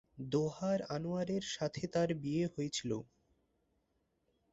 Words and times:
দোহার 0.31 0.79
আনোয়ারের 0.89 1.43
সাথে 1.51 1.83
তার 1.87 2.09
বিয়ে 2.15 2.45
হয়েছিল। 2.47 2.91